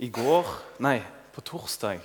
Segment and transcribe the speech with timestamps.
[0.00, 0.48] i går
[0.80, 0.98] Nei,
[1.34, 2.00] på torsdag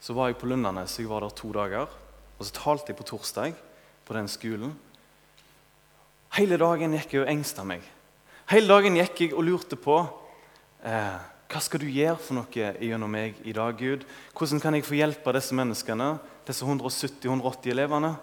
[0.00, 0.94] så var jeg på Lundanes.
[0.96, 1.90] Jeg var der to dager.
[2.38, 3.52] Og så talte jeg på torsdag
[4.08, 4.72] på den skolen.
[6.38, 7.84] Hele dagen gikk jeg og engsta meg.
[8.48, 9.98] Hele dagen gikk jeg og lurte på
[10.86, 11.18] eh,
[11.50, 14.06] hva skal du gjøre for noe gjennom meg i dag, Gud?
[14.32, 16.14] Hvordan kan jeg få hjelpe disse menneskene,
[16.48, 18.14] disse 170-180 elevene?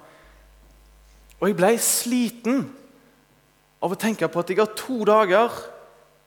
[1.38, 2.64] Og jeg ble sliten
[3.84, 5.62] av å tenke på at jeg har to dager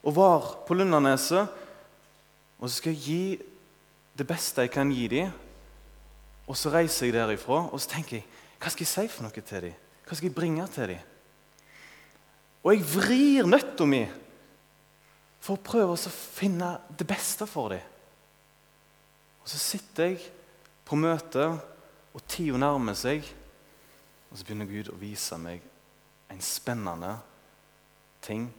[0.06, 1.59] og var på Lundaneset,
[2.60, 3.22] og så skal jeg gi
[4.20, 5.30] det beste jeg kan gi dem.
[6.50, 8.26] Og så reiser jeg derifra og så tenker jeg,
[8.60, 9.86] hva skal jeg si for noe til dem?
[10.04, 11.06] Hva skal jeg bringe til dem?
[12.60, 14.02] Og jeg vrir nøtta mi
[15.40, 17.80] for å prøve å finne det beste for dem.
[19.40, 20.26] Og så sitter jeg
[20.84, 21.46] på møte,
[22.10, 23.24] og tida nærmer seg.
[24.28, 25.64] Og så begynner Gud å vise meg
[26.30, 27.14] en spennende
[28.20, 28.50] ting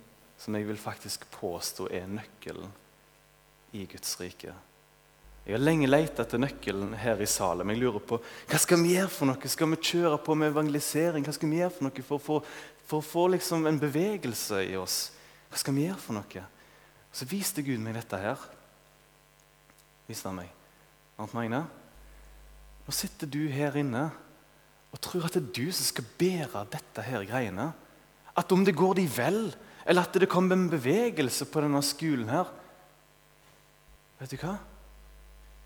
[0.41, 2.71] som jeg vil faktisk påstå er nøkkelen
[3.71, 4.53] i Guds rike.
[5.41, 7.71] Jeg har lenge lett etter nøkkelen her i Salem.
[7.73, 9.49] Jeg lurer på hva skal vi gjøre for noe?
[9.49, 11.25] Skal vi kjøre på med evangelisering?
[11.25, 12.37] Hva skal vi gjøre for noe for få,
[12.85, 14.99] for å få liksom en bevegelse i oss?
[15.49, 16.45] Hva skal vi gjøre for noe?
[17.11, 18.45] Så viste Gud meg dette her.
[20.07, 20.53] Viste han meg.
[21.17, 21.65] Arnt Magne,
[22.85, 24.07] nå sitter du her inne
[24.91, 27.69] og tror at det er du som skal bære dette her greiene.
[28.37, 29.43] At om det går de vel,
[29.85, 32.49] eller at det kommer en bevegelse på denne skolen her
[34.21, 34.53] Vet du hva?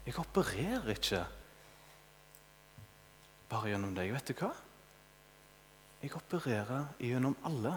[0.06, 1.26] Jeg opererer ikke
[3.52, 4.14] bare gjennom deg.
[4.16, 4.54] Vet du hva?
[6.00, 7.74] Jeg opererer gjennom alle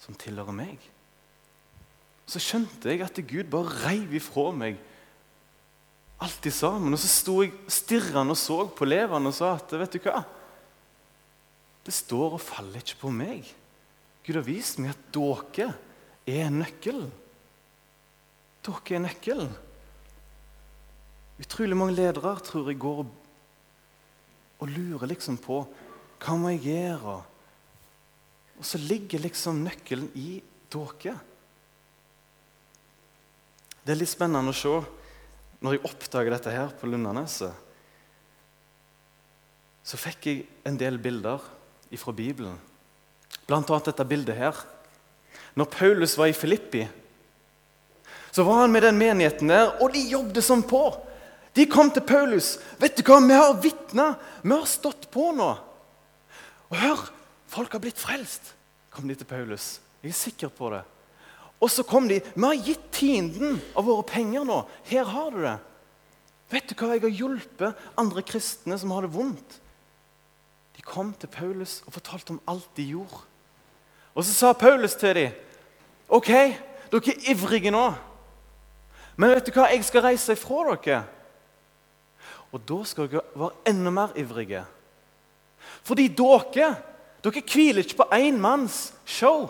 [0.00, 0.80] som tilhører meg.
[2.28, 4.80] Så skjønte jeg at Gud bare reiv ifra meg
[6.24, 6.94] alt sammen.
[6.94, 10.22] Og så sto jeg stirrende og så på leveren og sa at vet du hva?
[11.84, 13.44] Det står og faller ikke på meg.
[14.24, 15.72] Gud har vist meg at dere
[16.28, 17.08] er nøkkelen.
[18.64, 19.56] Dere er nøkkelen.
[21.38, 25.60] Utrolig mange ledere tror jeg går og, lurer liksom på
[26.18, 27.14] hva må jeg gjøre.
[28.58, 30.40] Og så ligger liksom nøkkelen i
[30.72, 31.14] dere.
[33.84, 34.74] Det er litt spennende å se
[35.62, 37.54] når jeg oppdager dette her på Lundaneset.
[39.86, 41.40] Så fikk jeg en del bilder
[41.96, 42.58] fra Bibelen,
[43.46, 43.62] bl.a.
[43.62, 44.58] dette bildet her.
[45.56, 46.82] Når Paulus var i Filippi,
[48.30, 50.82] så var han med den menigheten der, og de jobbet som på.
[51.58, 52.56] De kom til Paulus.
[52.78, 54.12] 'Vet du hva, vi har vitna.
[54.42, 55.56] Vi har stått på nå.'
[56.70, 57.08] Og hør,
[57.50, 58.52] folk har blitt frelst,
[58.90, 59.80] kom de til Paulus.
[60.02, 60.84] Jeg er sikker på det.
[61.58, 62.20] Og så kom de.
[62.20, 64.60] 'Vi har gitt tienden av våre penger nå.
[64.84, 65.58] Her har du det.'
[66.48, 69.58] Vet du hva, jeg har hjulpet andre kristne som har det vondt.
[70.76, 73.26] De kom til Paulus og fortalte om alt de gjorde.
[74.14, 75.32] Og så sa Paulus til dem,
[76.08, 76.28] 'OK,
[76.92, 77.94] dere er ivrige nå.'
[79.16, 81.04] Men vet du hva, jeg skal reise ifra dere.
[82.52, 84.64] Og da skal dere være enda mer ivrige.
[85.84, 86.74] Fordi dere
[87.24, 89.48] dere hviler ikke på én manns show.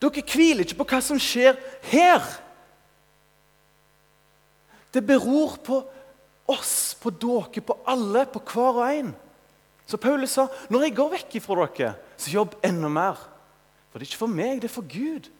[0.00, 1.56] Dere hviler ikke på hva som skjer
[1.88, 2.24] her.
[4.92, 5.80] Det beror på
[6.48, 9.14] oss, på dere, på alle, på hver og en.
[9.86, 13.18] Så Paulus sa når jeg går vekk fra dere, så jobb enda mer.
[13.90, 15.30] For det er ikke for meg, det er for Gud.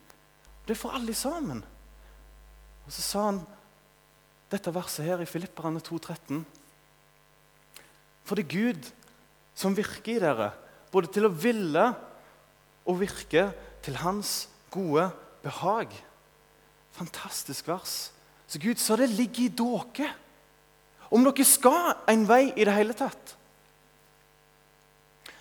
[0.66, 1.64] Det er for alle sammen.
[2.87, 3.41] Og Så sa han
[4.53, 6.43] dette verset her i Filipperne 2,13.
[8.27, 8.91] For det er Gud
[9.57, 10.51] som virker i dere,
[10.93, 11.87] både til å ville
[12.87, 13.49] og virke
[13.83, 15.09] til Hans gode
[15.45, 15.91] behag.
[16.97, 17.97] Fantastisk vers.
[18.47, 20.12] Så Gud sa det ligger i dere.
[21.11, 23.35] Om dere skal en vei i det hele tatt.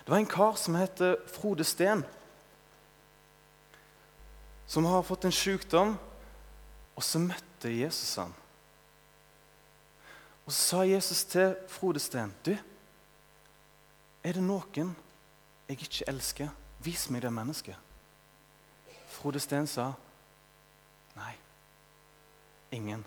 [0.06, 2.04] Det var en kar som heter Frode Steen,
[4.70, 5.96] som har fått en sykdom,
[6.94, 8.30] og så møtte Jesus han.
[10.46, 12.52] Og så sa Jesus til Frode Steen, du,
[14.22, 14.94] er det noen
[15.66, 16.52] jeg ikke elsker?
[16.86, 17.74] Vis meg det mennesket.
[19.10, 19.88] Frode Steen sa,
[21.16, 21.32] nei,
[22.78, 23.02] ingen.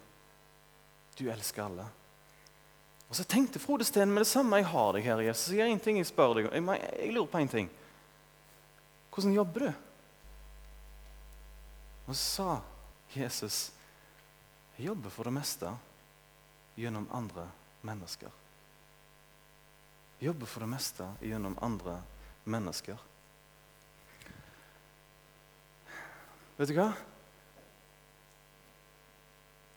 [1.16, 1.88] Du elsker alle.
[3.10, 5.54] Og Så tenkte Frode Steen med det samme jeg har deg her, Jesus.
[5.56, 6.52] Jeg har en ting jeg spør deg.
[6.52, 6.64] Jeg,
[7.00, 7.70] jeg lurer på en ting.
[9.10, 9.72] Hvordan jobber du?
[12.10, 12.60] Og så sa
[13.16, 13.70] Jesus,
[14.78, 15.72] jeg jobber for det meste
[16.80, 17.48] gjennom andre
[17.82, 18.32] mennesker.
[20.20, 22.00] Jobber for det meste gjennom andre
[22.48, 23.00] mennesker.
[26.60, 26.90] Vet du hva?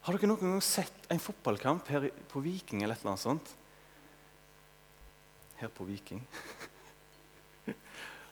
[0.02, 3.52] Har dere noen gang sett en fotballkamp her på Viking eller et eller annet sånt?
[5.60, 6.24] Her på Viking.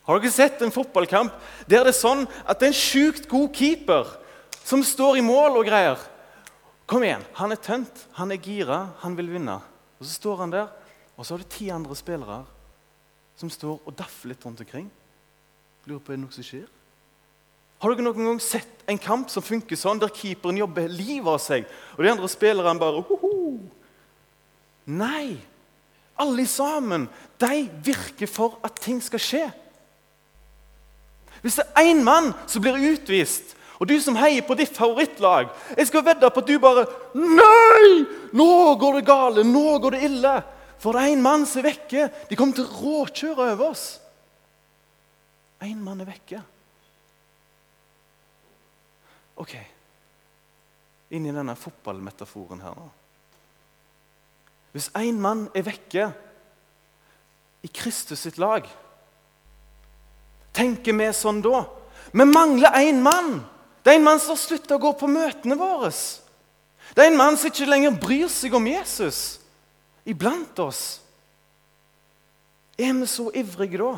[0.07, 1.31] Har dere sett en fotballkamp
[1.63, 4.17] der det er sånn at det er en sjukt god keeper
[4.65, 6.10] som står i mål og greier?
[6.91, 9.61] Kom igjen, han er tønt, han er gira, han vil vinne.
[9.95, 10.67] Og Så står han der,
[11.15, 12.41] og så har du ti andre spillere
[13.39, 14.89] som står og daffer litt rundt omkring.
[15.87, 16.67] Lurer på er det noe som skjer.
[17.81, 21.39] Har dere noen gang sett en kamp som funker sånn, der keeperen jobber livet av
[21.41, 21.63] seg,
[21.95, 23.55] og de andre spillerne bare Hoho!
[24.91, 25.39] Nei!
[26.19, 27.07] Alle sammen
[27.41, 29.45] de virker for at ting skal skje.
[31.41, 35.49] Hvis det er én mann som blir utvist, og du som heier på ditt favorittlag
[35.73, 36.85] Jeg skal vedde på at du bare
[37.17, 38.05] Nei!
[38.37, 39.45] Nå går det gale!
[39.47, 40.35] Nå går det ille!
[40.81, 42.07] For det er én mann som er vekke.
[42.25, 43.83] De kommer til å råkjøre over oss.
[45.61, 46.39] Én mann er vekke.
[49.41, 49.53] Ok,
[51.13, 52.87] inn i denne fotballmetaforen her nå.
[54.73, 56.09] Hvis én mann er vekke
[57.61, 58.65] i Kristus sitt lag,
[60.57, 61.61] tenker vi sånn da?
[62.09, 63.35] Vi mangler én mann.
[63.81, 65.89] Det er en mann som har slutta å gå på møtene våre.
[66.91, 69.39] Det er en mann som ikke lenger bryr seg om Jesus
[70.05, 70.99] iblant oss.
[72.77, 73.91] Er vi så ivrige da?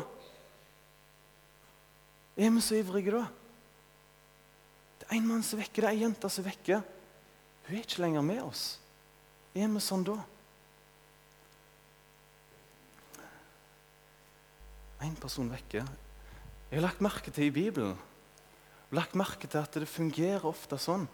[2.36, 3.24] Er vi så ivrige da?
[5.00, 6.80] Det er en mann som vekker, det er ei jente som vekker.
[7.66, 8.64] Hun er ikke lenger med oss.
[9.54, 10.16] Er vi sånn da?
[15.04, 15.84] Én person vekker.
[16.70, 17.98] Jeg har lagt merke til i Bibelen
[18.96, 21.06] lagt merke til at det fungerer ofte sånn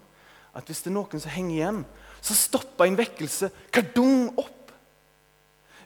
[0.56, 1.82] at hvis det er noen som henger igjen,
[2.20, 4.72] så stopper en vekkelse kardung opp.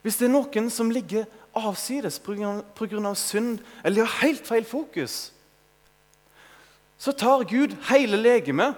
[0.05, 3.14] Hvis det er noen som ligger avsides pga.
[3.14, 5.32] synd eller har helt feil fokus,
[6.99, 8.75] så tar Gud hele legemet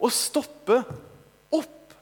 [0.00, 0.82] og stopper
[1.50, 1.94] opp.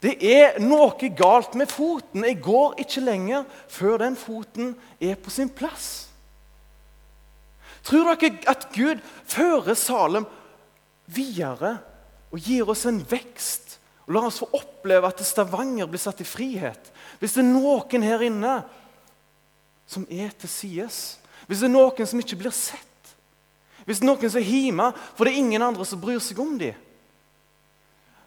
[0.00, 2.24] Det er noe galt med foten.
[2.24, 6.13] Jeg går ikke lenger før den foten er på sin plass.
[7.84, 10.26] Tror dere at Gud fører Salem
[11.04, 11.76] videre
[12.32, 13.76] og gir oss en vekst?
[14.06, 16.90] Og lar oss få oppleve at Stavanger blir satt i frihet.
[17.20, 18.56] Hvis det er noen her inne
[19.88, 20.98] som er til sides,
[21.46, 22.80] hvis det er noen som ikke blir sett,
[23.84, 26.40] hvis det er noen som er hjemme for det er ingen andre som bryr seg
[26.40, 26.76] om dem,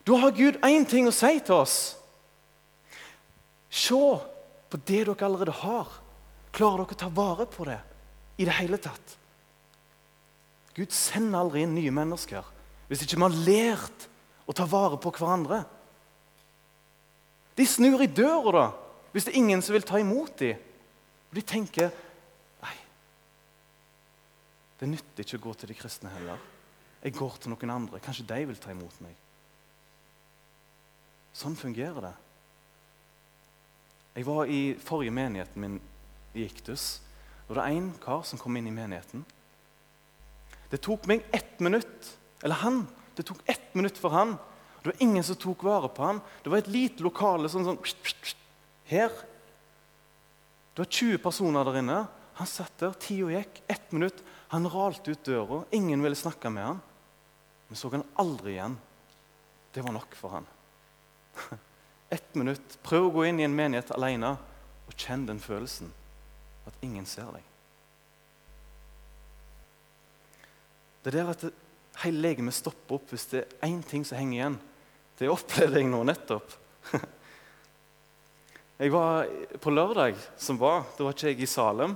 [0.08, 1.78] da har Gud én ting å si til oss.
[3.68, 3.98] Se
[4.72, 5.90] på det dere allerede har.
[6.56, 7.80] Klarer dere å ta vare på det
[8.40, 9.17] i det hele tatt?
[10.78, 12.54] Gud sender aldri inn nye mennesker
[12.88, 14.06] hvis ikke vi har lært
[14.48, 15.64] å ta vare på hverandre.
[17.58, 18.68] De snur i døra da,
[19.12, 20.62] hvis det er ingen som vil ta imot dem.
[21.28, 21.90] Og de tenker
[22.62, 22.76] Nei,
[24.80, 26.40] det nytter ikke å gå til de kristne heller.
[27.04, 28.00] Jeg går til noen andre.
[28.04, 29.18] Kanskje de vil ta imot meg.
[31.38, 32.16] Sånn fungerer det.
[34.18, 35.76] Jeg var i forrige menigheten min
[36.34, 37.02] i Iktus.
[37.46, 39.26] Og det var en kar som kom inn i menigheten.
[40.72, 42.84] Det tok meg ett minutt eller han,
[43.16, 44.36] det tok ett minutt for han.
[44.84, 46.22] Det var ingen som tok vare på han.
[46.44, 48.36] Det var et lite lokale sånn, sånn
[48.88, 49.12] Her.
[50.74, 51.98] Det var 20 personer der inne.
[52.38, 54.22] Han satt der, tida gikk, ett minutt.
[54.54, 55.64] Han ralte ut døra.
[55.76, 56.80] Ingen ville snakke med han.
[57.68, 58.78] Vi så han aldri igjen.
[59.74, 60.48] Det var nok for han.
[62.16, 62.78] Ett minutt.
[62.86, 64.38] Prøv å gå inn i en menighet alene
[64.88, 65.92] og kjenn den følelsen.
[66.70, 67.44] At ingen ser deg.
[71.04, 71.46] Det er der at
[72.04, 74.58] hele legemet stopper opp hvis det er én ting som henger igjen.
[75.18, 76.58] Det opplevde jeg nå nettopp.
[78.78, 79.26] Jeg var
[79.58, 81.96] På lørdag som var, da var ikke jeg i Salem.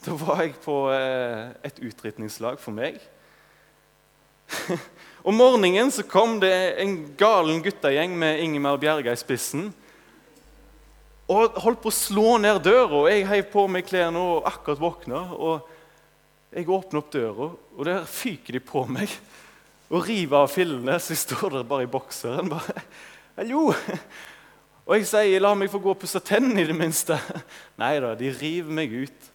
[0.00, 2.96] Da var jeg på eh, et utdrikningslag for meg.
[5.28, 9.68] Om morgenen så kom det en galen guttegjeng med Ingemar Bjerga i spissen.
[11.28, 13.04] Og holdt på å slå ned døra.
[13.12, 15.20] Jeg heiv på meg klærne og akkurat våkna.
[15.36, 15.68] Og
[16.50, 19.12] jeg åpner opp døra, og der fyker de på meg
[19.90, 20.98] og river av fillene.
[20.98, 22.50] Så jeg står der bare i bokseren.
[22.50, 22.82] bare,
[23.36, 23.70] Hallo!
[24.90, 27.14] Og jeg sier 'la meg få gå og pusse tennene', i det minste.
[27.78, 29.28] Nei da, de river meg ut.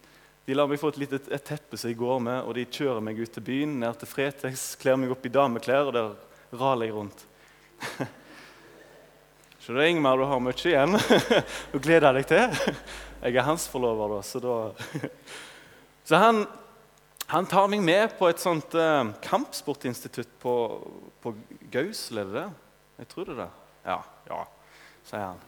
[0.46, 3.00] De lar meg få et lite et teppe som jeg går med, og de kjører
[3.00, 6.12] meg ut til byen, ned til Fretex, kler meg opp i dameklær, og der
[6.60, 7.24] raler jeg rundt.
[9.64, 10.94] Så er Ingmar, du har mye igjen
[11.74, 12.76] å glede deg til.
[13.22, 14.54] Jeg er hans forlover, da, så da
[16.06, 16.44] Så han
[17.26, 20.54] han tar meg med på et sånt uh, kampsportinstitutt på,
[21.22, 21.32] på
[21.74, 22.46] Gausel, er det det?
[23.02, 23.50] Jeg tror det er det.
[23.86, 23.98] Ja,
[24.30, 24.40] ja,
[25.08, 25.42] sier han.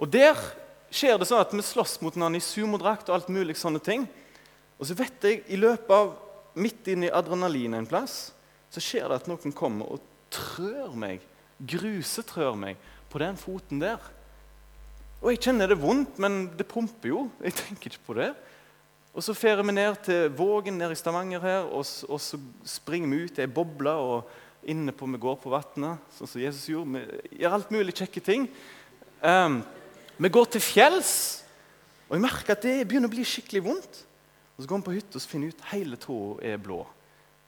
[0.00, 0.40] Og der
[0.90, 4.06] skjer det sånn at vi slåss mot hverandre i sumodrakt og alt mulig sånne ting.
[4.80, 6.14] Og så vet jeg, i løpet av
[6.60, 8.30] midt inn i adrenalin en plass,
[8.72, 11.20] så skjer det at noen kommer og trør meg,
[11.60, 14.00] grusetrør meg, på den foten der.
[15.20, 17.24] Og jeg kjenner det vondt, men det pumper jo.
[17.44, 18.30] Jeg tenker ikke på det.
[19.10, 23.10] Og Så fer vi ned til Vågen nede i Stavanger, her, og, og så springer
[23.10, 26.68] vi ut i ei boble og inne på vi går på vannet, sånn som Jesus
[26.70, 27.00] gjorde.
[27.00, 28.46] Vi gjør alt mulig kjekke ting.
[29.24, 29.62] Um,
[30.20, 31.14] vi går til fjells,
[32.06, 34.00] og jeg merker at det begynner å bli skikkelig vondt.
[34.54, 36.78] Og Så går vi på hytta og finner ut hele tåa er blå.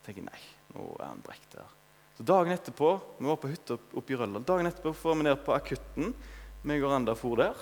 [0.01, 0.43] Jeg tenker nei,
[0.75, 1.71] nå er han brekt der.
[2.17, 5.45] Så Dagen etterpå vi var på hytta oppe i Røldal, dagen etterpå får vi ned
[5.45, 6.15] på akutten.
[6.63, 7.59] meg og Randa for der.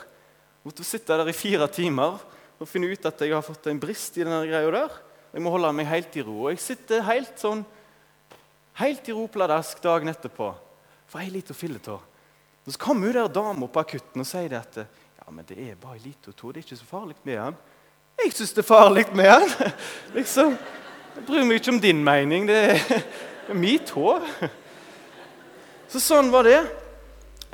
[0.64, 2.20] Måtte sitte der i fire timer
[2.60, 4.96] og finne ut at jeg har fått en brist i denne greia der.
[5.32, 6.36] Jeg må holde meg helt i ro.
[6.44, 7.62] Og jeg sitter helt sånn,
[8.80, 10.50] helt i ro pladask dagen etterpå
[11.10, 11.96] for ei lita filletå.
[12.68, 15.78] Så kommer hun der dama på akutten og sier det at ja, men det er
[15.80, 16.52] bare ei lita tå.
[16.52, 17.56] Det er ikke så farlig med han.
[18.20, 19.72] Jeg syns det er farlig med han.
[20.18, 20.54] liksom,
[21.16, 22.46] Jeg bryr meg ikke om din mening.
[22.46, 24.18] Det er, det er min tå.
[25.90, 26.60] Så sånn var det.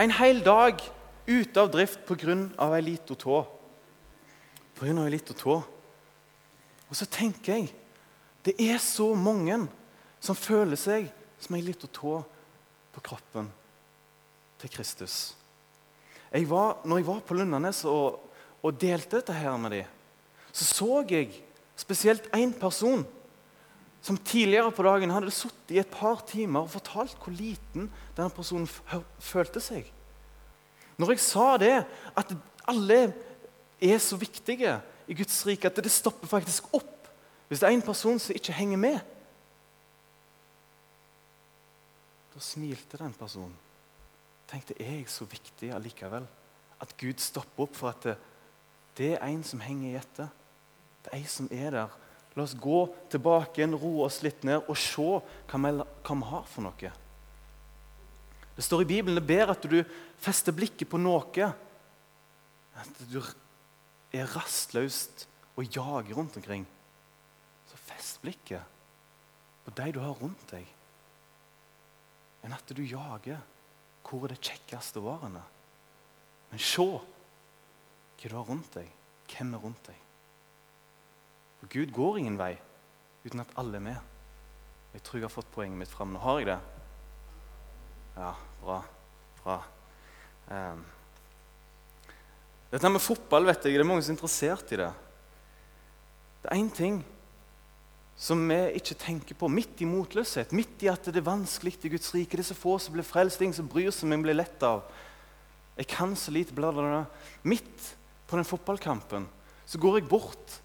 [0.03, 0.83] En hel dag
[1.27, 2.35] ute av drift pga.
[2.75, 3.45] ei lita tå.
[4.76, 4.92] Pga.
[5.04, 5.56] ei lita tå.
[6.87, 7.73] Og så tenker jeg
[8.47, 9.56] det er så mange
[10.23, 11.09] som føler seg
[11.42, 12.21] som ei lita tå
[12.95, 13.49] på kroppen
[14.61, 15.35] til Kristus.
[16.30, 18.21] Jeg var, når jeg var på Lundanes og,
[18.62, 19.92] og delte dette her med dem,
[20.52, 21.33] så så jeg
[21.76, 23.04] spesielt én person
[24.06, 28.30] som tidligere på dagen hadde sittet i et par timer og fortalt hvor liten denne
[28.30, 28.68] personen
[29.18, 29.88] følte seg.
[30.97, 31.75] Når jeg sa det,
[32.16, 32.37] at
[32.71, 33.00] alle
[33.80, 36.92] er så viktige i Guds rike at det stopper faktisk opp
[37.47, 38.97] hvis det er en person som ikke henger med.
[42.35, 43.54] Da smilte den personen.
[44.50, 46.26] Tenkte er jeg så viktig allikevel?
[46.83, 48.16] At Gud stopper opp for at det,
[48.99, 50.35] det er en som henger i etter.
[51.04, 51.95] Det er en som er der.
[52.37, 56.45] La oss gå tilbake roe oss litt ned og se hva vi, hva vi har
[56.50, 56.92] for noe.
[58.56, 59.78] Det står i Bibelen det ber at du
[60.21, 61.49] fester blikket på noe.
[62.76, 63.21] At du
[64.16, 66.66] er rastløst og jager rundt omkring.
[67.66, 68.62] Så fest blikket
[69.64, 70.66] på de du har rundt deg,
[72.46, 73.40] enn at du jager
[74.06, 75.42] hvor er det kjekkeste varene.
[76.52, 77.02] Men se hva
[78.23, 78.90] du har rundt deg.
[79.26, 79.99] Hvem er rundt deg?
[81.58, 82.54] For Gud går ingen vei
[83.26, 84.12] uten at alle er med.
[84.94, 86.14] Jeg tror jeg har fått poenget mitt fram.
[86.14, 86.58] Nå har jeg det.
[88.16, 88.32] Ja,
[88.62, 88.78] bra.
[89.42, 89.58] Bra.
[90.49, 90.85] Um.
[92.70, 94.88] Dette med fotball vet jeg, det er mange som er interessert i det.
[96.42, 96.99] Det er én ting
[98.16, 101.92] som vi ikke tenker på midt i motløshet, midt i at det er vanskelig i
[101.92, 102.38] Guds rike.
[102.38, 104.87] Det er så få som blir frelst, ingen som bryr seg, men blir lett av.
[105.76, 106.73] Jeg kan så lite, bla.
[107.44, 107.90] Midt
[108.26, 109.28] på den fotballkampen
[109.66, 110.58] så går jeg bort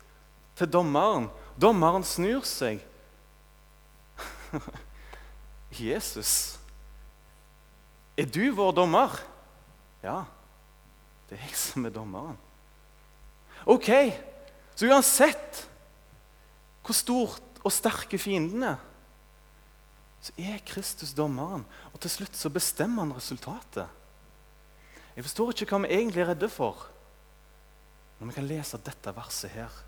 [0.57, 1.27] til dommeren.
[1.59, 2.79] Dommeren snur seg.
[5.81, 6.57] Jesus.
[8.15, 9.19] Er du vår dommer?
[10.01, 10.23] Ja,
[11.31, 12.35] det er jeg som er dommeren.
[13.71, 13.87] Ok,
[14.75, 15.61] så uansett
[16.83, 18.81] hvor stort og sterke fienden er,
[20.21, 21.63] så er Kristus dommeren.
[21.93, 23.87] Og til slutt så bestemmer han resultatet.
[25.15, 26.89] Jeg forstår ikke hva vi egentlig er redde for
[28.19, 29.79] når vi kan lese dette verset her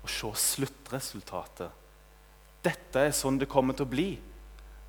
[0.00, 1.84] og se sluttresultatet.
[2.64, 4.08] Dette er sånn det kommer til å bli.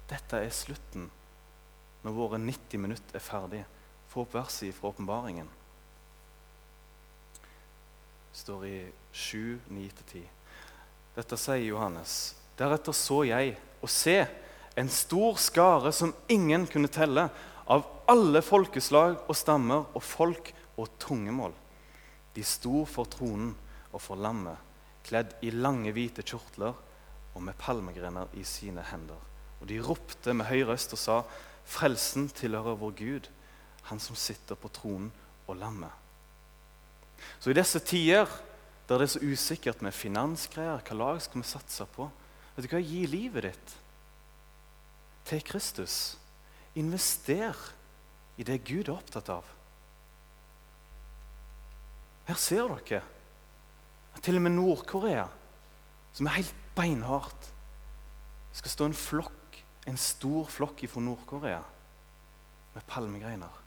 [0.10, 1.12] Dette er slutten
[2.02, 3.64] når våre 90 minutter er ferdig.
[4.10, 5.50] Få opp verset fra åpenbaringen.
[8.38, 8.80] Står i
[9.12, 10.22] 7, 9-10.
[11.16, 12.36] Dette sier Johannes.
[12.58, 14.20] Deretter så jeg og se
[14.78, 17.28] en stor skare som ingen kunne telle,
[17.68, 21.52] av alle folkeslag og stammer og folk og tungemål.
[22.38, 23.56] De sto for tronen
[23.90, 24.62] og for lammet,
[25.04, 26.78] kledd i lange, hvite kjortler
[27.34, 29.20] og med palmegrener i sine hender.
[29.60, 31.22] Og de ropte med høy røst og sa:"
[31.68, 33.32] Frelsen tilhører vår Gud,
[33.90, 35.12] han som sitter på tronen
[35.48, 35.92] og lammet.
[37.40, 38.30] Så i disse tider
[38.88, 42.08] der det er så usikkert med finansgreier, hva lag skal vi satse på?
[42.56, 42.80] Vet du hva?
[42.80, 43.74] Gi livet ditt
[45.28, 46.16] til Kristus.
[46.80, 47.58] Invester
[48.40, 49.50] i det Gud er opptatt av.
[52.30, 53.04] Her ser dere
[54.24, 55.28] til og med Nord-Korea,
[56.16, 57.52] som er helt beinhardt,
[58.56, 59.38] skal stå en flokk
[59.88, 61.62] en stor flokk fra Nord-Korea
[62.74, 63.64] med palmegreiner.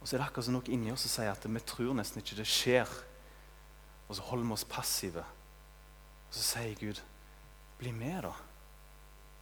[0.00, 2.22] Og så er det akkurat som noe inni oss som sier at vi tror nesten
[2.22, 2.92] ikke det skjer.
[4.08, 5.24] Og så holder vi oss passive.
[6.28, 7.00] Og så sier Gud,
[7.78, 8.34] 'Bli med, da.'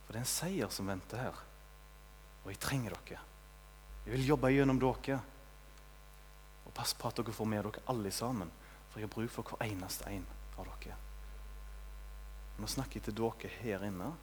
[0.06, 1.34] For det er en seier som venter her.
[2.44, 3.18] Og jeg trenger dere.
[4.06, 5.20] Jeg vil jobbe gjennom dere.
[6.66, 8.50] Og pass på at dere får med dere alle sammen.
[8.90, 10.26] For jeg har bruk for hver eneste en
[10.58, 10.96] av dere.
[12.58, 14.14] Nå snakker jeg til dere her inne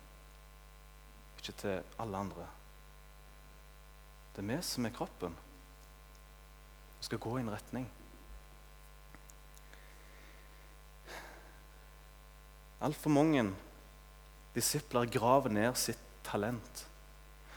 [1.46, 2.46] ikke til alle andre.
[4.36, 5.36] Det er vi som er kroppen.
[7.06, 7.86] Skal gå i en retning.
[12.86, 13.46] Altfor mange
[14.56, 16.86] disipler graver ned sitt talent.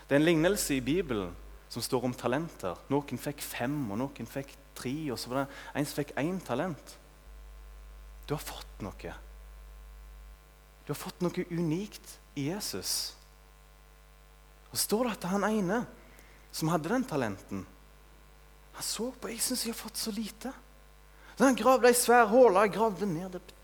[0.04, 1.32] Det er en lignelse i Bibelen
[1.68, 2.76] som står om talenter.
[2.92, 4.94] Noen fikk fem, og noen fikk tre.
[5.12, 6.98] og så var det En som fikk én talent.
[8.26, 9.14] Du har fått noe.
[10.84, 13.14] Du har fått noe unikt i Jesus.
[14.70, 15.82] Og så står det at han ene
[16.52, 17.66] som hadde den talenten,
[18.78, 20.52] han så på jeg syns jeg har fått så lite.
[21.34, 23.56] Så han gravde ei svær håle, gravde ned der.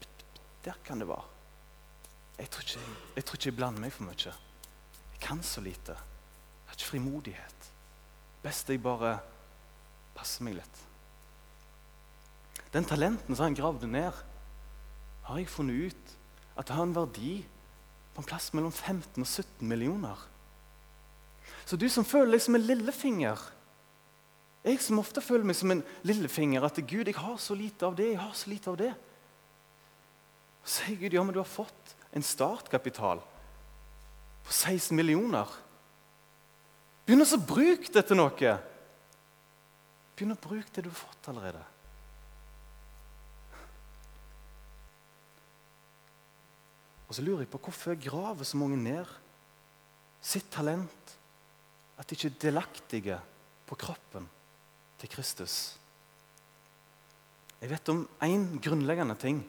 [0.64, 1.22] Der kan det være.
[2.38, 4.32] Jeg tror, ikke, jeg tror ikke jeg blander meg for mye.
[5.12, 5.94] Jeg kan så lite.
[5.94, 7.70] Jeg har ikke frimodighet.
[8.42, 9.12] Best jeg bare
[10.16, 10.82] passer meg litt.
[12.74, 14.22] Den talenten som han gravde ned,
[15.24, 16.14] har jeg funnet ut
[16.58, 17.36] at det har en verdi
[18.14, 20.18] på en plass mellom 15 og 17 millioner.
[21.64, 23.50] Så du som føler deg som en lillefinger
[24.64, 27.96] Jeg som ofte føler meg som en lillefinger, at Gud, jeg har så lite av
[27.98, 28.92] det, jeg har så lite av det.
[30.64, 33.20] Så sier Gud, ja, men du har fått en startkapital
[34.44, 35.50] på 16 millioner.
[37.04, 38.54] Begynn å bruke det til noe.
[40.16, 41.60] Begynn å bruke det du har fått allerede.
[47.04, 49.12] Og så lurer jeg på hvorfor graver så mange ned
[50.24, 51.12] sitt talent,
[52.00, 53.18] at de ikke er delaktige
[53.68, 54.24] på kroppen
[55.04, 55.76] til Kristus.
[57.60, 59.42] Jeg vet om én grunnleggende ting.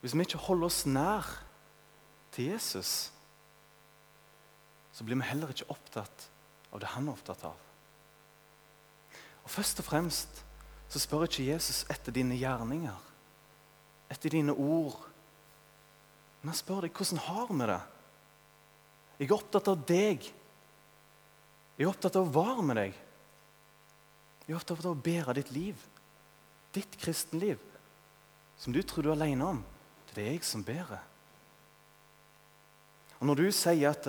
[0.00, 1.24] Hvis vi ikke holder oss nær
[2.32, 3.12] til Jesus,
[4.92, 6.26] så blir vi heller ikke opptatt
[6.72, 7.56] av det han er opptatt av.
[9.42, 10.42] Og Først og fremst
[10.92, 12.98] så spør ikke Jesus etter dine gjerninger,
[14.12, 14.98] etter dine ord.
[16.42, 17.80] Men han spør deg hvordan har vi det.
[19.22, 20.28] Jeg er opptatt av deg.
[21.78, 23.00] Jeg er opptatt av å være med deg.
[24.46, 25.78] Jeg er opptatt av å bære ditt liv,
[26.74, 27.60] ditt kristenliv,
[28.58, 29.60] som du tror du er alene om.
[30.12, 31.00] Det er jeg som bærer.
[33.20, 34.08] Og Når du sier at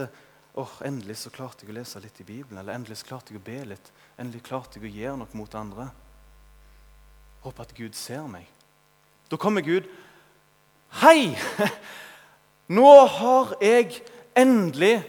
[0.58, 3.42] oh, endelig så klarte jeg å lese litt i Bibelen, eller endelig så klarte jeg
[3.42, 5.92] å be litt, endelig klarte jeg å gjøre noe mot andre
[7.44, 8.48] Håper at Gud ser meg.
[9.28, 9.90] Da kommer Gud.
[11.02, 11.34] Hei!
[12.78, 13.98] Nå har jeg
[14.32, 15.02] endelig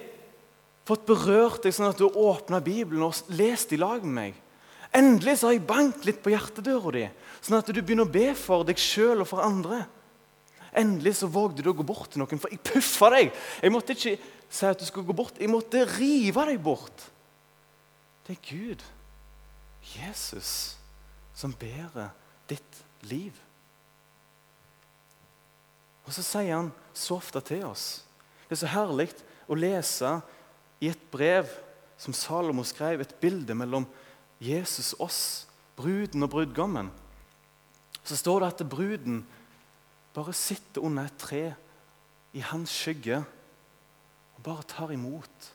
[0.84, 4.40] fått berørt deg sånn at du åpna Bibelen og lest i lag med meg.
[4.94, 7.04] Endelig så har jeg banket litt på hjertedøra di,
[7.42, 9.83] sånn at du begynner å be for deg sjøl og for andre.
[10.74, 13.33] Endelig så vågde du å gå bort til noen, for jeg puffa deg.
[13.62, 14.14] Jeg måtte ikke
[14.54, 17.09] si at du skulle gå bort, jeg måtte rive deg bort.
[18.24, 18.85] Det er Gud,
[19.94, 20.76] Jesus,
[21.37, 22.14] som bærer
[22.50, 22.80] ditt
[23.11, 23.35] liv.
[26.04, 28.04] Og så sier han så ofte til oss.
[28.46, 29.11] Det er så herlig
[29.50, 30.16] å lese
[30.85, 31.48] i et brev
[32.00, 33.87] som Salomo skrev, et bilde mellom
[34.42, 36.90] Jesus, oss, bruden og brudgommen.
[38.04, 39.22] Så står det at bruden
[40.14, 41.54] bare sitter under et tre
[42.34, 43.22] i hans skygge
[44.34, 45.50] og bare tar imot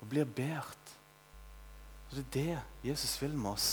[0.00, 0.94] og blir båret.
[2.10, 3.70] Det er det Jesus vil med oss.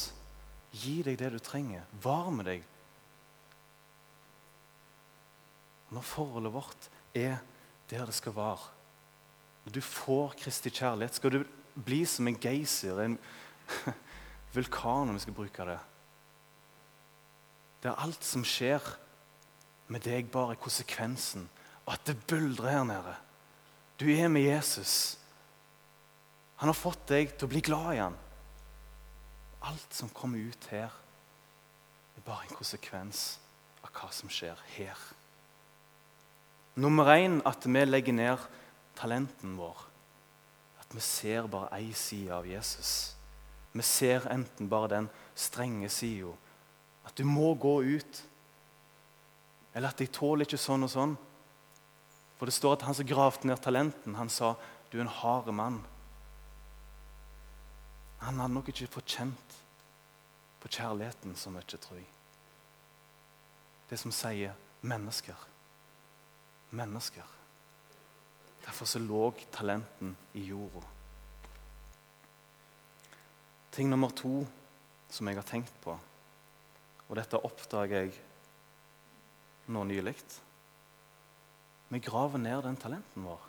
[0.76, 1.86] Gi deg det du trenger.
[2.04, 2.64] Var med deg.
[5.96, 7.38] Når forholdet vårt er
[7.90, 8.72] der det skal være,
[9.66, 11.44] når du får Kristi kjærlighet, skal du
[11.86, 13.18] bli som en geysir, en
[14.56, 15.80] vulkan, om vi skal bruke det.
[17.84, 18.82] Det er alt som skjer
[19.94, 21.44] med deg bare konsekvensen
[21.86, 23.12] Og at det buldrer her nede.
[24.00, 25.20] Du er med Jesus.
[26.58, 28.16] Han har fått deg til å bli glad i han.
[29.70, 30.90] Alt som kommer ut her,
[32.18, 33.38] er bare en konsekvens
[33.86, 34.98] av hva som skjer her.
[36.76, 38.50] Nummer én at vi legger ned
[38.98, 39.86] talenten vår.
[40.82, 43.15] At vi ser bare én side av Jesus.
[43.76, 46.32] Vi ser enten bare den strenge sida.
[47.06, 48.24] At du må gå ut
[49.76, 51.18] eller at 'jeg tåler ikke sånn og sånn'.
[52.40, 54.56] For det står at han som gravde ned talenten, han sa
[54.90, 55.84] 'du er en hard mann'.
[58.20, 59.56] Han hadde nok ikke fått kjent
[60.62, 62.08] på kjærligheten så mye, tror jeg.
[63.90, 65.36] Det som sier mennesker.
[66.72, 67.24] Mennesker.
[68.66, 70.95] Derfor så lå talenten i jorda.
[73.76, 74.46] Ting nummer to
[75.12, 75.94] som jeg har tenkt på,
[77.10, 78.14] og dette oppdager jeg
[79.68, 80.16] nå nylig.
[81.92, 83.42] Vi graver ned den talenten vår.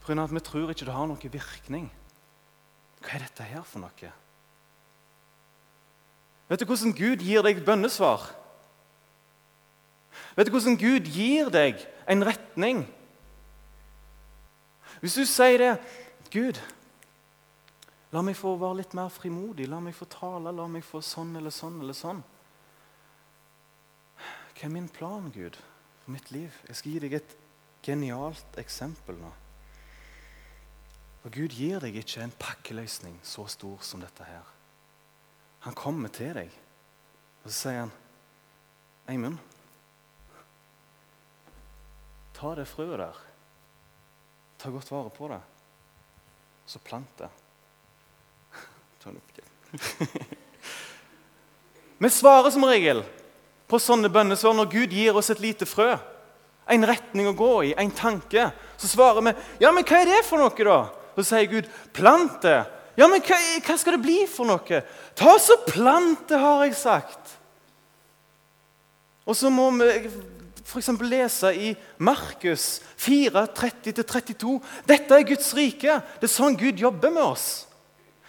[0.00, 0.24] Pga.
[0.24, 1.90] at vi tror ikke det har noen virkning.
[3.00, 4.12] Hva er dette her for noe?
[6.48, 8.24] Vet du hvordan Gud gir deg bønnesvar?
[10.36, 12.82] Vet du hvordan Gud gir deg en retning?
[15.00, 15.72] Hvis du sier det
[16.32, 16.58] Gud,
[18.10, 21.36] la meg få være litt mer frimodig, la meg få tale, la meg få sånn
[21.38, 22.22] eller sånn eller sånn.
[24.60, 25.56] Hva er min plan, Gud,
[26.02, 26.56] for mitt liv?
[26.68, 27.36] Jeg skal gi deg et
[27.86, 29.30] genialt eksempel nå.
[31.24, 34.44] Og Gud gir deg ikke en pakkeløsning så stor som dette her.
[35.64, 36.52] Han kommer til deg,
[37.44, 37.92] og så sier han,
[39.08, 39.38] 'Eimund,
[42.34, 43.16] ta det frøet der.
[44.58, 45.40] Ta godt vare på det.
[46.66, 47.39] Så plant det.'
[49.00, 50.08] Ta opp igjen.
[52.00, 53.02] Vi svarer som regel
[53.70, 55.94] på sånne bønnesvar når Gud gir oss et lite frø.
[56.70, 58.50] En retning å gå i, en tanke.
[58.80, 59.32] Så svarer vi
[59.62, 60.78] ja, men hva er det for noe, da?
[61.16, 62.60] Så sier Gud plant det.
[62.98, 64.82] Ja, men hva, hva skal det bli for noe?
[65.18, 67.34] Ta så plant det, har jeg sagt.
[69.24, 69.88] Og så må vi
[70.64, 70.92] f.eks.
[71.02, 74.58] lese i Markus 4, 30-32.
[74.86, 75.98] Dette er Guds rike.
[76.20, 77.48] Det er sånn Gud jobber med oss.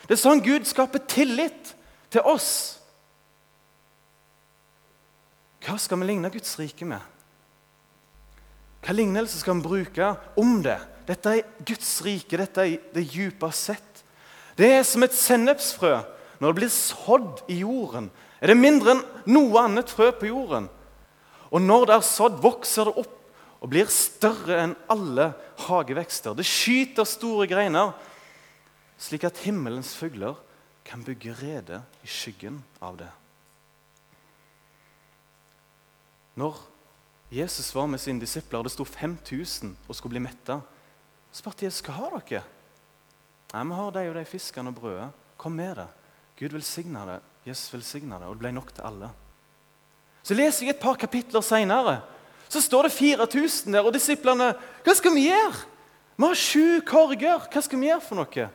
[0.08, 1.74] Det er sånn Gud skaper tillit
[2.12, 2.52] til oss.
[5.62, 7.02] Hva skal vi ligne Guds rike med?
[8.82, 10.80] Hva lignelse skal vi bruke om det?
[11.06, 14.04] Dette er Guds rike, dette er det dypest sett.
[14.58, 16.00] Det er som et sennepsfrø.
[16.42, 18.10] Når det blir sådd i jorden,
[18.42, 20.66] er det mindre enn noe annet frø på jorden.
[21.54, 23.18] Og når det er sådd, vokser det opp
[23.62, 25.28] og blir større enn alle
[25.68, 26.34] hagevekster.
[26.34, 27.94] Det skyter store greiner,
[29.02, 30.38] slik at himmelens fugler
[30.86, 33.10] kan bygge rede i skyggen av det.
[36.38, 36.60] Når
[37.32, 40.62] Jesus var med sine disipler, det sto 5000 og skulle bli metta,
[41.32, 42.44] spurte Jesus hva har dere
[43.52, 45.10] Nei, Vi har de og de fiskene og brødet.
[45.36, 45.88] Kom med det.
[46.40, 47.18] Gud velsigna det.
[47.44, 49.10] Jesus velsigna det, og det ble nok til alle.
[50.24, 51.98] Så leser jeg et par kapitler seinere.
[52.48, 54.54] Så står det 4000 der, og disiplene
[54.86, 55.66] Hva skal vi gjøre?
[56.16, 57.48] Vi har sju korger.
[57.52, 58.48] Hva skal vi gjøre for noe?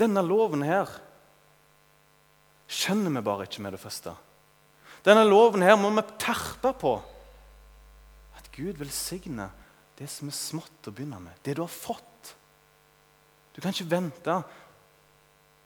[0.00, 0.90] Denne loven her
[2.70, 4.14] skjønner vi bare ikke med det første.
[5.04, 6.94] Denne loven her må vi terpe på.
[8.38, 9.52] At Gud velsigner
[9.98, 11.38] det som er smått å begynne med.
[11.44, 12.34] Det du har fått.
[13.54, 14.38] Du kan ikke vente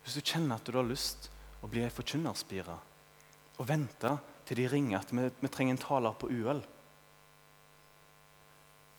[0.05, 1.31] hvis du kjenner at du har lyst
[1.65, 2.77] å bli ei forkynnerspire.
[3.59, 4.13] Og vente
[4.49, 6.61] til de ringer at vi, vi trenger en taler på UL.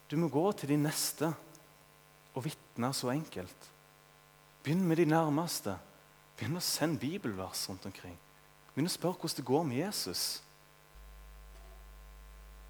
[0.09, 1.29] Du må gå til de neste
[2.33, 3.69] og vitne så enkelt.
[4.63, 5.75] Begynn med de nærmeste.
[6.37, 8.15] Begynn å sende bibelvers rundt omkring.
[8.73, 10.23] Begynn å spørre hvordan det går med Jesus.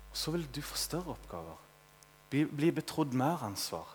[0.10, 1.58] Og så vil du få større oppgaver.
[2.30, 3.88] Bli, bli betrodd mer ansvar.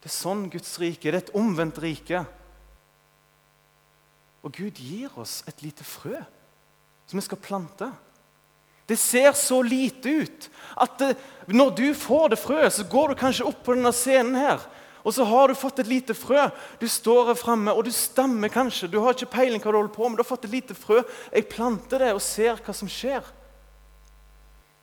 [0.00, 1.08] Det er sånn Guds rike.
[1.08, 2.24] Det er et omvendt rike.
[4.44, 6.18] Og Gud gir oss et lite frø
[7.08, 7.88] som vi skal plante.
[8.88, 11.14] Det ser så lite ut at det,
[11.48, 14.60] når du får det frøet, så går du kanskje opp på denne scenen her.
[15.04, 16.46] Og så har du fått et lite frø.
[16.80, 18.88] Du står her framme, og du stammer kanskje.
[18.88, 20.16] Du har ikke peiling hva du holder på med.
[20.16, 21.02] Du har fått et lite frø.
[21.28, 23.26] Jeg planter det og ser hva som skjer.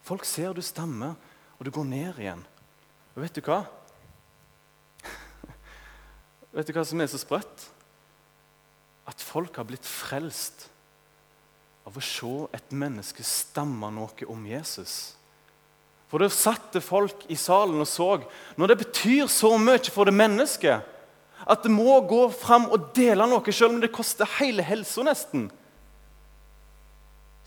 [0.06, 1.18] Folk ser du stammer,
[1.58, 2.44] og du går ned igjen.
[3.16, 3.64] Og vet du hva?
[6.54, 7.66] vet du hva som er så sprøtt?
[9.10, 10.68] At folk har blitt frelst
[11.90, 15.16] av å se et menneske stamme noe om Jesus.
[16.12, 18.18] For det satte folk i salen og så
[18.60, 20.90] når det betyr så mye for det mennesket
[21.48, 25.48] at det må gå fram og dele noe, selv om det koster hele helsa nesten,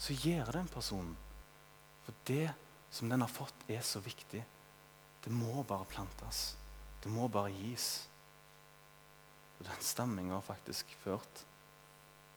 [0.00, 1.12] så gjør den personen.
[2.04, 2.48] For det
[2.90, 4.42] som den har fått, er så viktig.
[5.24, 6.56] Det må bare plantes.
[7.02, 8.06] Det må bare gis.
[9.60, 11.44] Og den stemminga har faktisk ført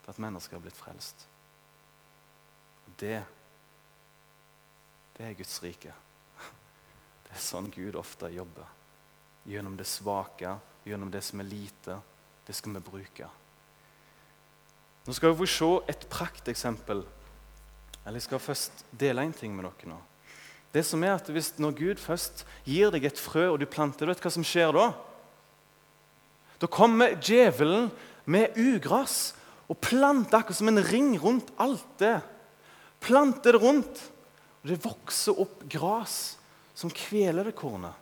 [0.04, 1.26] til at mennesker har blitt frelst.
[2.86, 3.18] Og det,
[5.18, 5.96] det er Guds rike.
[7.38, 8.66] Det er sånn Gud ofte jobber.
[9.46, 10.56] Gjennom det svake,
[10.90, 12.00] gjennom det som er lite.
[12.48, 13.28] Det skal vi bruke.
[15.06, 17.04] Nå skal vi se et prakteksempel.
[18.02, 19.98] Eller jeg skal først dele en ting med dere nå.
[20.74, 24.08] Det som er at hvis Når Gud først gir deg et frø, og du planter
[24.08, 24.88] det, vet du hva som skjer da?
[26.58, 27.92] Da kommer djevelen
[28.26, 29.36] med ugras
[29.70, 32.18] og planter akkurat som en ring rundt alt det.
[32.98, 34.04] Planter det rundt,
[34.64, 36.34] og det vokser opp gras
[36.78, 37.96] som kveler det kornet.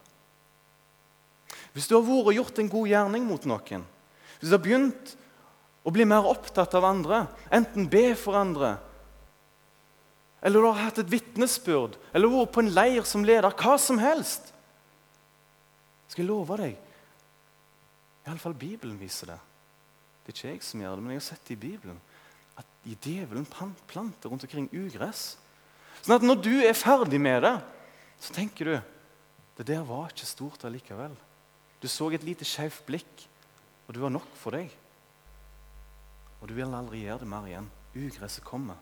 [1.76, 3.86] Hvis du har vært og gjort en god gjerning mot noen,
[4.40, 5.14] hvis du har begynt
[5.86, 8.76] å bli mer opptatt av andre, enten be for andre,
[10.46, 14.02] eller du har hatt et vitnesbyrd, eller vært på en leir som leder, hva som
[14.02, 14.52] helst
[16.12, 16.76] Skal jeg love deg
[18.26, 19.40] Iallfall Bibelen viser det.
[20.24, 21.98] Det er ikke jeg som gjør det, men jeg har sett det i Bibelen.
[22.58, 25.36] At djevelen planter rundt omkring ugress.
[26.02, 27.54] Sånn at når du er ferdig med det,
[28.20, 28.76] så tenker du
[29.56, 31.16] det der var ikke stort allikevel.
[31.82, 33.28] Du så et lite skjevt blikk,
[33.88, 34.72] og du var nok for deg.
[36.42, 37.70] Og du vil aldri gjøre det mer igjen.
[37.96, 38.80] Ugresset kommer.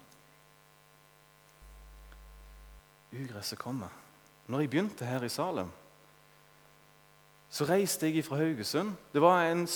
[3.13, 3.93] Ugresset kommer.
[4.47, 5.69] Når jeg begynte her i Salem,
[7.53, 8.95] så reiste jeg fra Haugesund.
[9.13, 9.67] Det var en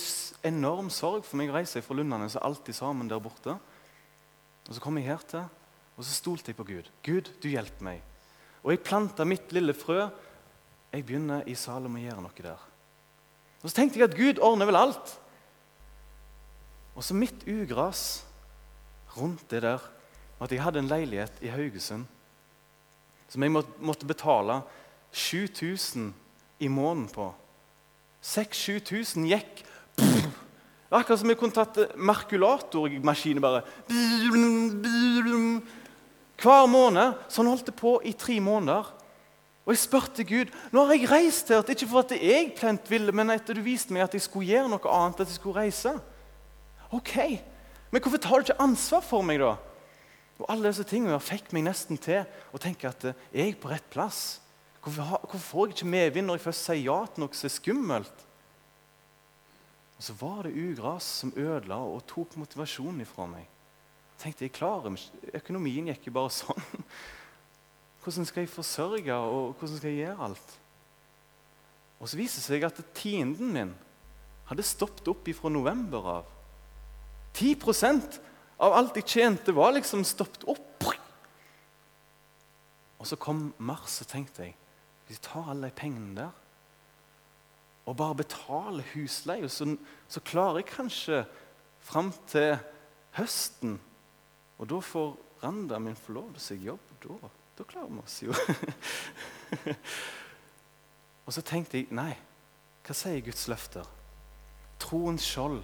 [0.48, 3.54] enorm sorg for meg å reise fra Lundanes så alltid sammen der borte.
[4.66, 5.46] Og Så kom jeg her til,
[5.96, 6.90] og så stolte jeg på Gud.
[7.06, 8.02] Gud, du hjelper meg.
[8.68, 10.02] Og jeg planta mitt lille frø.
[10.92, 12.66] Jeg begynner i Salem å gjøre noe der.
[13.62, 15.14] Og Så tenkte jeg at Gud ordner vel alt.
[16.92, 18.26] Og så mitt ugras
[19.16, 19.80] rundt det der
[20.38, 22.04] at jeg hadde en leilighet i Haugesund
[23.28, 24.60] som jeg måtte betale
[25.12, 26.12] 7000
[26.60, 27.30] i måneden på.
[28.24, 29.64] 6000-7000 gikk
[29.96, 33.60] Det var Akkurat som jeg kunne tatt markulatormaskin bare
[36.38, 37.18] Hver måned.
[37.28, 38.94] Så han holdt det på i tre måneder.
[39.68, 43.12] Og jeg spurte Gud nå har jeg reist her, ikke for at jeg plent ville,
[43.12, 45.92] men etter du viste meg at jeg skulle gjøre noe annet, at jeg skulle reise.
[46.96, 47.42] Ok,
[47.90, 49.54] Men hvorfor tar du ikke ansvar for meg, da?
[50.38, 53.70] Og Alle disse tingene fikk meg nesten til å tenke at eh, jeg er på
[53.72, 54.40] rett plass.
[54.84, 57.54] Hvorfor, hvorfor får jeg ikke medvind når jeg først sier ja til noe som er
[57.54, 58.24] skummelt?
[59.98, 63.48] Og Så var det ugras som ødela og tok motivasjonen ifra meg.
[64.18, 64.96] Tenkte jeg klarer
[65.38, 66.64] Økonomien gikk jo bare sånn.
[68.02, 70.52] Hvordan skal jeg forsørge, og hvordan skal jeg gjøre alt?
[71.98, 73.72] Og Så viser det seg at tienden min
[74.48, 76.30] hadde stoppet opp fra november av.
[77.36, 78.20] 10%
[78.64, 80.86] av alt jeg tjente, var liksom stoppet opp.
[82.98, 84.56] Og så kom mars, og tenkte jeg
[85.08, 86.34] hvis jeg tar alle de pengene der
[87.88, 89.64] og bare betaler husleia, så,
[90.12, 91.22] så klarer jeg kanskje
[91.80, 92.58] fram til
[93.16, 93.78] høsten.
[94.58, 96.94] Og da får Randa min forlovede seg jobb.
[97.02, 98.34] Da, da klarer vi oss jo.
[101.26, 102.10] og så tenkte jeg nei,
[102.82, 103.86] hva sier Guds løfter?
[104.82, 105.62] Troens skjold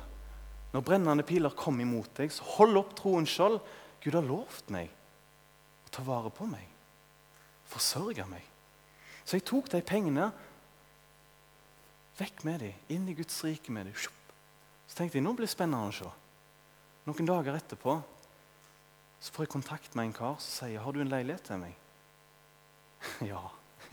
[0.75, 3.61] når brennende piler kommer imot deg, så hold opp troens skjold.
[4.03, 4.91] Gud har lovt meg
[5.87, 6.65] å ta vare på meg,
[7.71, 8.43] forsørge meg.
[9.23, 10.27] Så jeg tok de pengene,
[12.19, 13.95] vekk med dem, inn i Guds rike med dem.
[13.95, 16.11] Så tenkte jeg nå blir det spennende å se.
[17.07, 17.97] Noen dager etterpå
[19.25, 21.79] så får jeg kontakt med en kar som sier har du en leilighet til meg.
[23.33, 23.41] ja,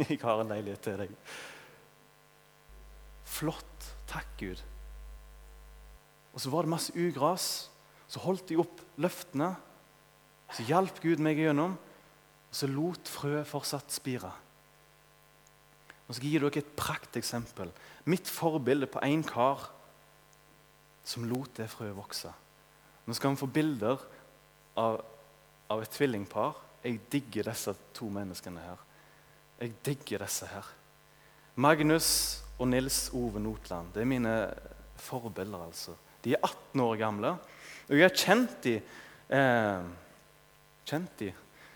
[0.03, 1.13] jeg har en leilighet til deg.
[3.31, 3.67] Flott.
[4.11, 4.59] Takk, Gud.
[6.35, 7.45] Og så var det masse ugras.
[8.11, 9.53] Så holdt de opp løftene.
[10.51, 14.33] Så hjalp Gud meg igjennom, og så lot frøet fortsatt spire.
[16.11, 17.71] Så gir jeg dere et prakteksempel.
[18.11, 19.69] Mitt forbilde på én kar
[21.07, 22.33] som lot det frøet vokse.
[23.07, 24.03] Nå skal vi få bilder
[24.75, 24.99] av,
[25.71, 26.57] av et tvillingpar.
[26.83, 28.83] Jeg digger disse to menneskene her.
[29.61, 30.67] Jeg digger disse her.
[31.61, 32.09] Magnus
[32.59, 33.93] og Nils Ove Notland.
[33.93, 34.35] Det er mine
[35.01, 35.95] forbilder, altså.
[36.23, 37.35] De er 18 år gamle.
[37.89, 38.81] Og jeg har kjent dem
[39.31, 39.89] eh,
[40.91, 41.31] kjent de,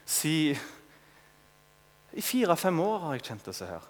[0.06, 0.52] si,
[2.16, 3.84] I fire-fem år har jeg kjent disse her.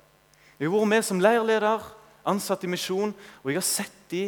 [0.59, 1.85] Jeg har vært med som leirleder,
[2.25, 3.13] ansatt i misjon,
[3.43, 4.23] og jeg har sett de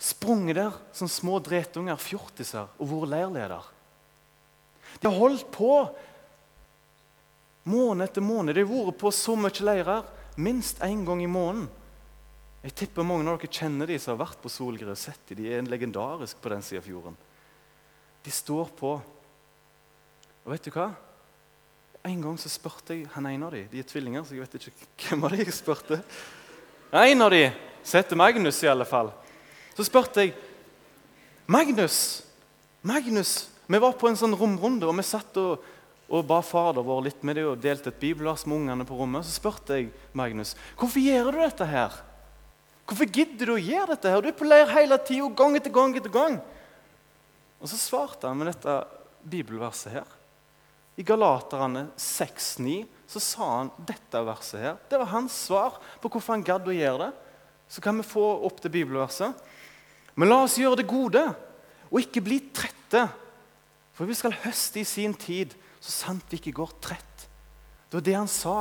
[0.00, 3.68] sprunget der som små dretunger, fjortiser, og vært leirleder.
[4.98, 5.74] De har holdt på
[7.70, 8.56] måned etter måned.
[8.56, 10.08] De har vært på så mye leirer,
[10.40, 11.68] minst én gang i måneden.
[12.60, 15.38] Jeg tipper mange av dere kjenner de som har vært på Solgre og sett de.
[15.38, 17.16] De er legendarisk på den sida av fjorden.
[18.24, 18.98] De står på.
[20.44, 20.90] Og vet du hva?
[22.04, 24.54] En gang så spurte jeg han ene av de, De er tvillinger, så jeg vet
[24.60, 26.00] ikke hvem av de jeg spurte.
[26.96, 27.42] En av de,
[27.84, 29.12] som heter Magnus, i alle fall.
[29.76, 30.34] Så spurte jeg
[31.50, 32.22] Magnus,
[32.86, 35.60] Magnus, Vi var på en sånn romrunde, og vi satt og,
[36.10, 39.22] og ba Fader vår litt med det og delte et bibelvers med ungene på rommet.
[39.22, 42.00] Så spurte jeg Magnus hvorfor gjør du dette her.
[42.90, 44.10] Hvorfor gidder du å gjøre dette?
[44.10, 44.24] her?
[44.24, 46.40] Du er på leir hele tida, gang etter gang etter gang.
[47.62, 48.74] Og så svarte han med dette
[49.22, 50.16] bibelverset her.
[50.98, 54.82] I Galaterne 6,9 så sa han dette verset her.
[54.90, 57.12] Det var hans svar på hvorfor han gadd å gjøre det.
[57.70, 59.46] Så kan vi få opp det bibelverset.
[60.18, 61.22] Men la oss gjøre det gode,
[61.86, 63.06] og ikke bli trette.
[64.00, 67.24] For vi skal høste i sin tid, så sant vi ikke går trett.
[67.84, 68.54] Det var det han sa.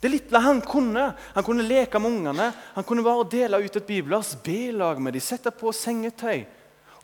[0.00, 1.10] Det lille han kunne.
[1.34, 5.12] Han kunne leke med ungene, han kunne bare dele ut et bibelvers, be lag med
[5.12, 6.46] dem, sette på sengetøy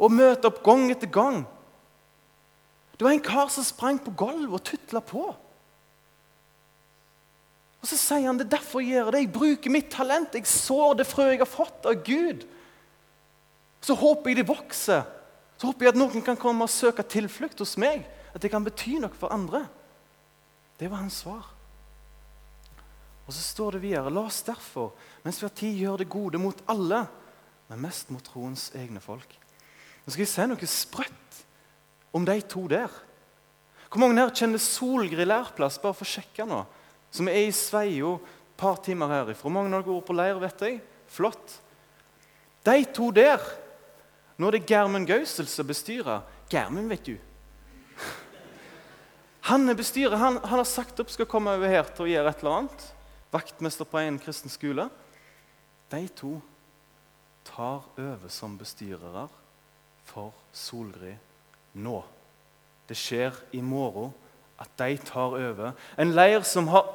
[0.01, 1.43] og møte opp gang etter gang.
[2.97, 5.27] Det var en kar som sprang på gulvet og tutla på.
[7.85, 9.27] Og Så sier han det er derfor jeg gjør det.
[9.27, 10.41] Jeg bruker mitt talent.
[10.41, 12.49] Jeg sår det frøet jeg har fått av Gud.
[13.85, 15.05] Så håper jeg det vokser.
[15.57, 18.05] Så håper jeg at noen kan komme og søke tilflukt hos meg.
[18.37, 19.65] At det kan bety noe for andre.
[20.77, 21.47] Det var hans svar.
[23.27, 24.93] Og så står det videre La oss derfor,
[25.25, 27.03] mens vi har tid, gjøre det gode mot alle,
[27.67, 29.33] men mest mot troens egne folk.
[30.05, 31.41] Nå skal jeg si noe sprøtt
[32.15, 32.93] om de to der.
[33.91, 35.81] Hvor mange her kjenner Solgrill lærplass?
[35.83, 36.65] Bare for å sjekke nå.
[37.11, 39.49] som er i Sveio et par timer herifra.
[39.49, 40.81] Mange av dere går på leir, vet jeg.
[41.09, 41.55] Flott.
[42.67, 43.41] De to der
[44.37, 46.25] Nå er det Germund Gausel som bestyrer.
[46.53, 47.17] Germund, vet du.
[49.49, 50.19] Han er bestyrer.
[50.19, 52.87] Han, han har sagt opp skal komme over her til å gjøre et eller annet.
[53.33, 54.89] Vaktmester på en kristen skole.
[55.93, 56.37] De to
[57.47, 59.29] tar over som bestyrere
[60.07, 61.15] for Solgry
[61.79, 62.01] nå.
[62.87, 64.13] Det skjer i morgen
[64.59, 65.75] at de tar over.
[65.99, 66.89] En leir som har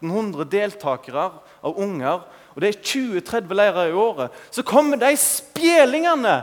[0.00, 1.28] 1800 deltakere
[1.60, 4.34] av unger, og det er 20-30 leirer i året.
[4.50, 6.38] Så kommer de spjelingene.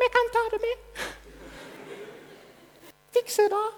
[0.00, 1.02] 'Vi kan ta det med.'
[3.12, 3.68] Fikse det.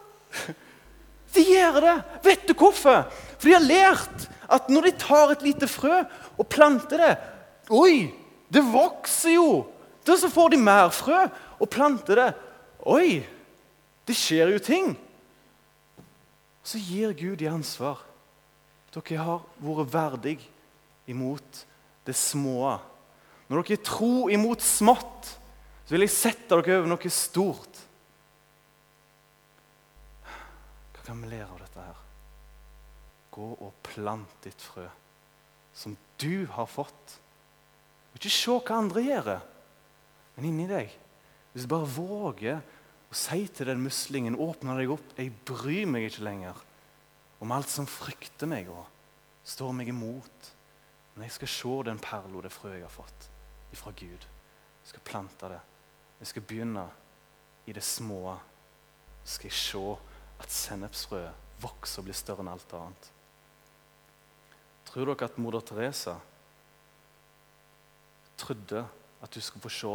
[1.35, 1.97] De gjør det.
[2.25, 3.09] Vet du hvorfor?
[3.39, 6.03] For de har lært at når de tar et lite frø
[6.37, 7.13] og planter det
[7.73, 8.13] Oi,
[8.53, 9.65] det vokser jo!
[10.05, 11.29] Da så får de mer frø
[11.63, 12.31] og planter det.
[12.91, 13.23] Oi,
[14.07, 14.91] det skjer jo ting.
[16.67, 18.03] Så gir Gud de ansvar.
[18.93, 20.37] Dere har vært verdig
[21.09, 21.63] imot
[22.05, 22.75] det små.
[23.49, 25.37] Når dere tror imot smått,
[25.85, 27.81] så vil jeg sette dere over noe stort.
[30.23, 32.03] Hva kan vi lære av dette her?
[33.33, 34.87] Gå og plant ditt frø,
[35.75, 37.17] som du har fått.
[38.13, 39.33] Og ikke se hva andre gjør,
[40.37, 40.93] men inni deg.
[41.53, 42.61] Hvis du bare våger
[43.13, 46.57] å si til den muslingen, åpne deg opp 'Jeg bryr meg ikke lenger
[47.41, 48.87] om alt som frykter meg og
[49.45, 50.53] står meg imot.'
[51.15, 53.29] Men jeg skal se den perla, det frøet jeg har fått
[53.73, 54.25] ifra Gud.
[54.81, 55.61] Jeg skal plante det.
[56.23, 56.85] Jeg skal begynne
[57.67, 58.37] i det små.
[59.25, 59.81] Så skal jeg se
[60.43, 63.09] at sennepsfrøet vokser og blir større enn alt annet.
[64.87, 66.15] Tror dere at moder Teresa
[68.39, 68.85] trodde
[69.23, 69.93] at hun skulle få se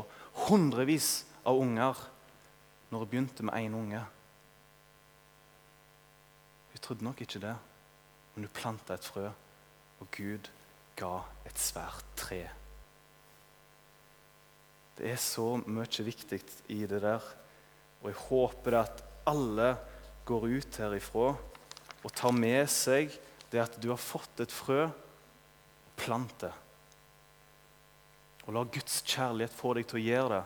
[0.50, 1.10] hundrevis
[1.48, 2.04] av unger
[2.92, 4.04] når hun begynte med én unge?
[6.72, 7.56] Hun trodde nok ikke det,
[8.36, 9.30] men hun planta et frø,
[10.00, 10.52] og Gud
[11.00, 12.44] ga et svært tre.
[14.98, 16.40] Det er så mye viktig
[16.74, 17.22] i det der,
[18.02, 19.76] og jeg håper at alle
[20.28, 21.30] går ut herifra
[22.04, 23.14] og tar med seg
[23.52, 26.54] det at du har fått et frø, og plant det.
[28.48, 30.44] Og la Guds kjærlighet få deg til å gjøre det.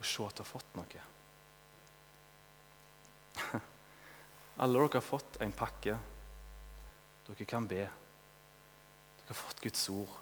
[0.00, 1.04] Og se at du har fått noe.
[4.62, 5.98] Alle dere har fått en pakke.
[7.28, 7.84] Dere kan be.
[7.84, 10.21] Dere har fått Guds ord.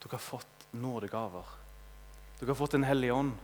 [0.00, 1.56] Dere har fått nådegaver.
[2.40, 3.34] Dere har fått en hellig ånd.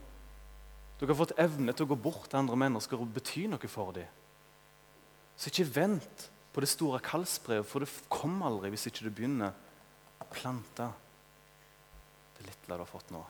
[0.98, 3.92] Dere har fått evne til å gå bort til andre mennesker og bety noe for
[3.96, 4.08] dem.
[5.36, 9.52] Så ikke vent på det store kallsbrevet, for det kommer aldri hvis ikke du begynner
[10.24, 10.88] å plante
[12.38, 13.20] det lille du har fått nå.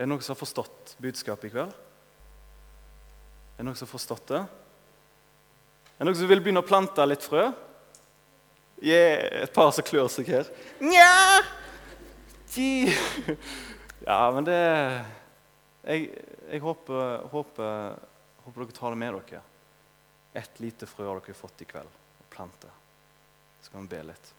[0.00, 1.74] Er det noen som har forstått budskapet i kveld?
[3.52, 4.40] Er det noen som har forstått det?
[4.40, 7.50] Er det noen som vil begynne å plante litt frø?
[8.80, 10.48] Yeah, et par som klør seg her.
[10.80, 11.40] Nja!
[14.00, 14.56] Ja, men det
[15.84, 16.08] Jeg,
[16.50, 17.94] jeg håper, håper,
[18.44, 19.42] håper dere tar det med dere.
[20.36, 21.88] Et lite frø har dere fått i kveld.
[22.20, 22.68] Og plante.
[23.60, 24.32] Så skal vi be litt.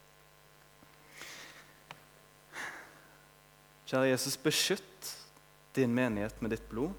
[3.91, 5.15] Kjære Jesus, beskytt
[5.75, 6.93] din menighet med ditt blod.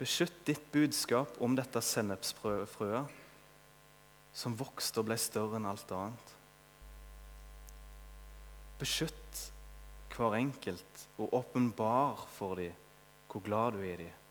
[0.00, 3.22] Beskytt ditt budskap om dette sennepsfrøet
[4.36, 6.32] som vokste og ble større enn alt annet.
[8.80, 9.46] Beskytt
[10.12, 12.76] hver enkelt og åpenbar for dem
[13.30, 14.22] hvor glad du er i dem.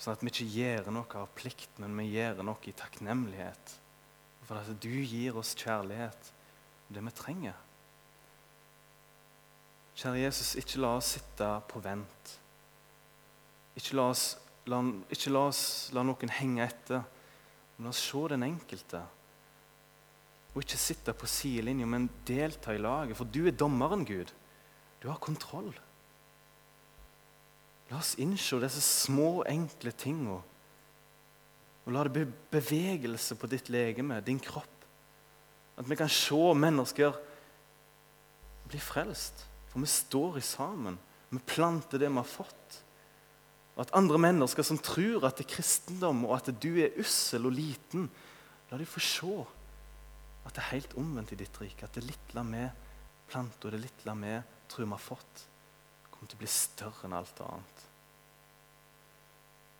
[0.00, 3.74] Sånn at vi ikke gjør noe av plikt, men vi gjør noe i takknemlighet.
[4.48, 6.30] For at du gir oss kjærlighet,
[6.88, 7.58] det vi trenger.
[9.94, 12.32] Kjære Jesus, ikke la oss sitte på vent.
[13.78, 14.24] Ikke la oss
[14.70, 15.62] la, ikke la, oss,
[15.94, 17.04] la noen henge etter,
[17.76, 19.00] men oss se den enkelte.
[20.52, 23.16] Og ikke sitte på sidelinja, men delta i laget.
[23.16, 24.32] For du er dommeren, Gud.
[25.02, 25.72] Du har kontroll.
[27.90, 30.40] La oss innse disse små, enkle tingene.
[31.82, 34.68] Og la det bli bevegelse på ditt legeme, din kropp.
[35.76, 37.16] At vi kan se mennesker
[38.68, 39.46] bli frelst.
[39.72, 40.98] For vi står i sammen.
[41.32, 42.82] Vi planter det vi har fått.
[43.72, 47.48] Og at andre mennesker som tror at det er kristendom, og at du er ussel
[47.48, 48.10] og liten,
[48.70, 49.36] la dem få se
[50.42, 51.86] at det er helt omvendt i ditt rike.
[51.86, 52.66] At det lille vi
[53.30, 54.34] planter, og det lille vi
[54.68, 55.46] tror vi har fått,
[56.10, 57.86] kommer til å bli større enn alt annet.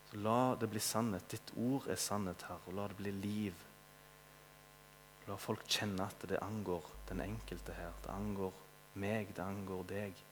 [0.08, 1.28] Så La det bli sannhet.
[1.32, 3.66] Ditt ord er sannhet, Herre, og la det bli liv.
[5.28, 7.92] La folk kjenne at det angår den enkelte her.
[8.04, 8.56] Det angår
[9.02, 10.24] meg, det angår deg.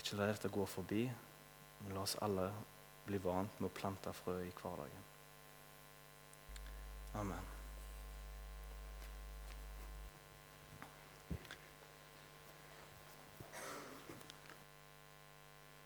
[0.00, 1.04] Ikke la dette gå forbi,
[1.82, 2.50] Men la oss alle
[3.06, 5.08] bli vant med å plante frø i hverdagen.
[7.20, 7.51] Amen.